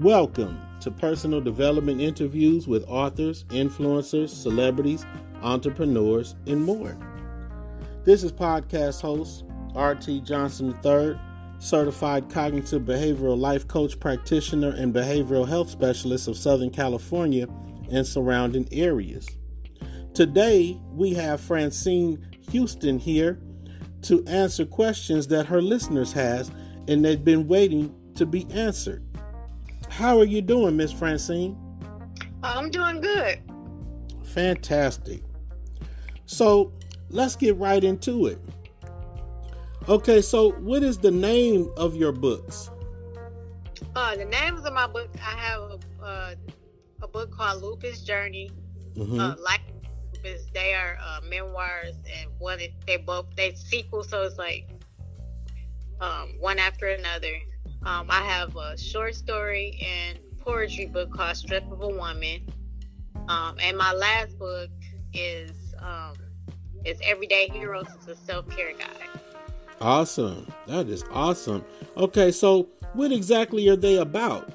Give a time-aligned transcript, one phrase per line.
[0.00, 5.04] Welcome to personal development interviews with authors, influencers, celebrities,
[5.42, 6.96] entrepreneurs, and more.
[8.04, 9.44] This is podcast host
[9.74, 10.22] R.T.
[10.22, 11.20] Johnson III,
[11.58, 17.46] certified cognitive behavioral life coach practitioner and behavioral health specialist of Southern California
[17.92, 19.28] and surrounding areas.
[20.14, 23.38] Today, we have Francine Houston here
[24.00, 26.50] to answer questions that her listeners has
[26.88, 29.04] and they've been waiting to be answered.
[30.00, 31.58] How are you doing, Miss Francine?
[32.42, 33.42] I'm doing good.
[34.24, 35.22] Fantastic.
[36.24, 36.72] So
[37.10, 38.38] let's get right into it.
[39.90, 42.70] Okay, so what is the name of your books?
[43.94, 46.34] Uh, the names of my books, I have a, uh,
[47.02, 48.50] a book called Lupus Journey.
[48.94, 49.20] Mm-hmm.
[49.20, 49.60] Uh, like
[50.14, 54.66] Lupus, they are uh, memoirs, and one they both they sequel, so it's like
[56.00, 57.34] um, one after another.
[57.84, 62.42] Um, I have a short story and poetry book called Strength of a Woman.
[63.28, 64.68] Um, and my last book
[65.14, 66.14] is um,
[66.84, 67.86] is Everyday Heroes.
[67.94, 69.20] It's a self care guide.
[69.80, 70.46] Awesome.
[70.66, 71.64] That is awesome.
[71.96, 74.52] Okay, so what exactly are they about?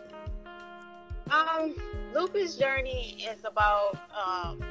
[1.31, 1.75] Um,
[2.13, 4.61] Lupus Journey is about um,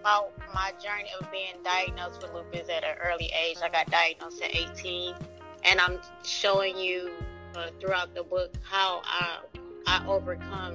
[0.00, 3.58] about my journey of being diagnosed with lupus at an early age.
[3.62, 5.14] I got diagnosed at 18,
[5.62, 7.12] and I'm showing you
[7.56, 9.38] uh, throughout the book how I
[9.86, 10.74] I overcome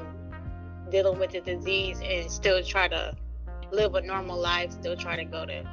[0.90, 3.16] dealing with the disease and still try to
[3.72, 5.64] live a normal life, still try to go to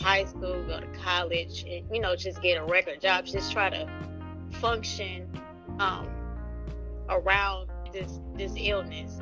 [0.00, 3.70] high school, go to college, and you know just get a regular job, just try
[3.70, 3.88] to
[4.60, 5.28] function
[5.78, 6.08] um,
[7.08, 9.20] around this this illness.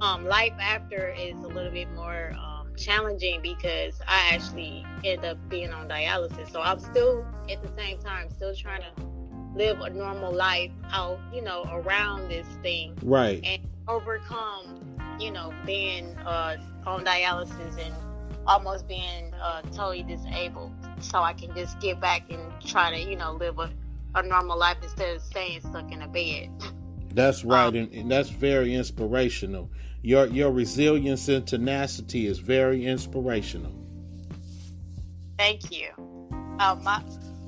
[0.00, 5.38] Um, life after is a little bit more um, challenging because I actually end up
[5.48, 9.15] being on dialysis, so I'm still at the same time still trying to
[9.56, 12.96] live a normal life out, you know, around this thing.
[13.02, 13.40] Right.
[13.42, 14.80] And overcome,
[15.18, 16.56] you know, being uh,
[16.86, 17.94] on dialysis and
[18.46, 20.72] almost being uh, totally disabled.
[21.00, 23.70] So I can just get back and try to, you know, live a,
[24.14, 26.50] a normal life instead of staying stuck in a bed.
[27.12, 29.70] That's right, um, and, and that's very inspirational.
[30.02, 33.72] Your your resilience and tenacity is very inspirational.
[35.38, 35.88] Thank you.
[36.58, 37.02] Uh, my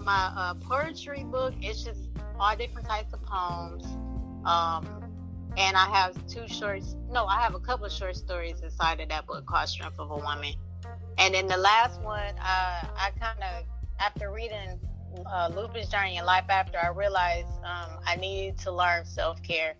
[0.08, 1.52] my uh, poetry book.
[1.60, 2.08] It's just
[2.40, 3.84] all different types of poems.
[4.46, 5.04] Um,
[5.58, 6.96] and I have two shorts.
[7.10, 10.10] No, I have a couple of short stories inside of that book called Strength of
[10.10, 10.54] a Woman.
[11.18, 13.64] And then the last one, uh, I kind of,
[14.00, 14.80] after reading
[15.30, 19.74] uh, Lupus Journey and Life After, I realized um, I needed to learn self care.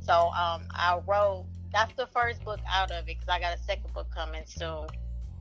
[0.00, 3.62] So um, I wrote, that's the first book out of it because I got a
[3.62, 4.88] second book coming soon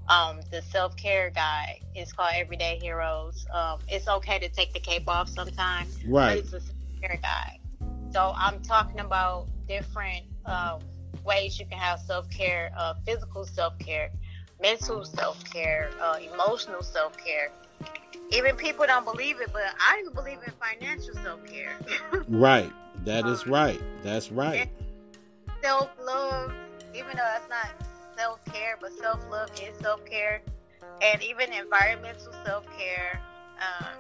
[0.10, 3.46] um, the self care guy is called Everyday Heroes.
[3.54, 6.04] Um, it's okay to take the cape off sometimes.
[6.06, 6.40] Right.
[6.40, 7.60] it's a self care guy.
[8.12, 10.80] So I'm talking about different uh,
[11.24, 14.10] ways you can have self care, uh, physical self care,
[14.62, 17.52] mental self care, uh, emotional self care.
[18.32, 21.78] Even people don't believe it, but I even believe in financial self care.
[22.28, 22.72] right.
[23.06, 23.82] That is um, right.
[24.04, 24.70] That's right.
[25.62, 26.52] Self love,
[26.96, 27.89] even though that's not
[28.20, 30.42] self care, but self love is self care,
[31.02, 33.22] and even environmental self care,
[33.60, 33.96] um,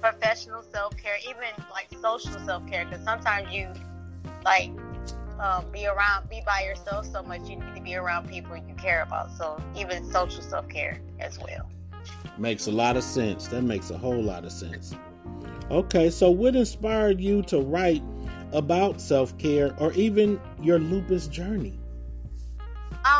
[0.00, 2.84] professional self care, even like social self care.
[2.84, 3.68] Because sometimes you
[4.44, 4.70] like
[5.38, 7.48] um, be around, be by yourself so much.
[7.48, 9.30] You need to be around people you care about.
[9.36, 11.68] So even social self care as well.
[12.36, 13.46] Makes a lot of sense.
[13.48, 14.94] That makes a whole lot of sense.
[15.70, 18.02] Okay, so what inspired you to write
[18.52, 21.80] about self care or even your lupus journey?
[23.04, 23.19] Um,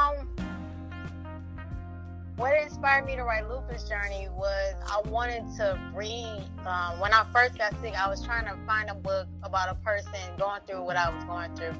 [2.80, 6.42] inspired me to write Lupus Journey was I wanted to read.
[6.64, 9.74] Um, when I first got sick, I was trying to find a book about a
[9.84, 11.74] person going through what I was going through.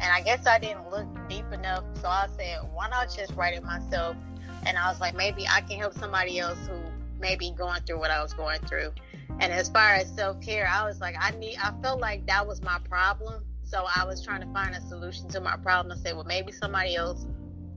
[0.00, 1.82] And I guess I didn't look deep enough.
[2.00, 4.16] So I said, why not just write it myself?
[4.64, 6.78] And I was like, maybe I can help somebody else who
[7.18, 8.92] may be going through what I was going through.
[9.40, 12.46] And as far as self care, I was like, I need, I felt like that
[12.46, 13.42] was my problem.
[13.64, 15.98] So I was trying to find a solution to my problem.
[15.98, 17.26] I said, well, maybe somebody else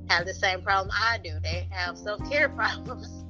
[0.09, 1.39] have the same problem I do.
[1.42, 3.24] They have self care problems.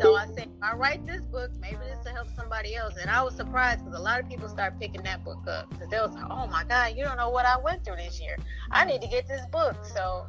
[0.00, 2.94] So I said, I write this book, maybe this will help somebody else.
[3.00, 5.88] And I was surprised because a lot of people start picking that book up because
[5.88, 8.36] they was like, oh my God, you don't know what I went through this year.
[8.70, 9.74] I need to get this book.
[9.92, 10.26] So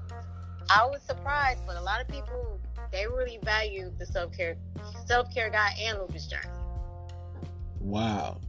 [0.69, 2.59] I was surprised, but a lot of people,
[2.91, 4.57] they really value the self care,
[5.05, 6.49] self care guy and Lupus Journey.
[7.79, 8.39] Wow.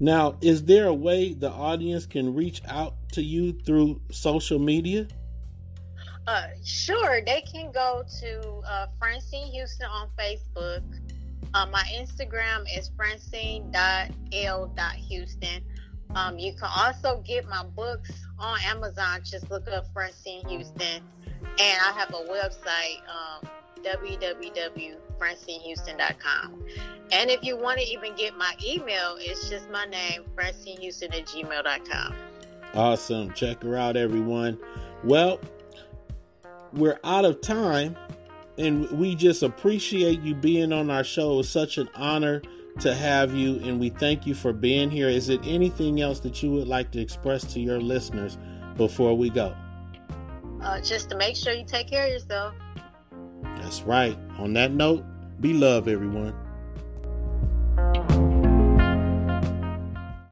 [0.00, 5.08] Now, is there a way the audience can reach out to you through social media?
[6.28, 10.82] Uh, sure, they can go to uh, Francine Houston on Facebook.
[11.54, 15.64] Uh, my Instagram is francine.l.houston.
[16.14, 19.22] Um, you can also get my books on Amazon.
[19.24, 21.02] Just look up Francine Houston.
[21.58, 23.48] And I have a website, um,
[23.82, 26.62] www.francinehouston.com.
[27.10, 31.24] And if you want to even get my email, it's just my name, francinehouston at
[31.24, 32.14] gmail.com.
[32.74, 33.32] Awesome.
[33.32, 34.58] Check her out, everyone.
[35.02, 35.40] Well,
[36.72, 37.96] we're out of time,
[38.56, 41.38] and we just appreciate you being on our show.
[41.40, 42.42] It's such an honor
[42.80, 45.08] to have you, and we thank you for being here.
[45.08, 48.38] Is it anything else that you would like to express to your listeners
[48.76, 49.54] before we go?
[50.62, 52.54] Uh, just to make sure you take care of yourself.
[53.56, 54.18] That's right.
[54.38, 55.04] On that note,
[55.40, 56.34] be love, everyone.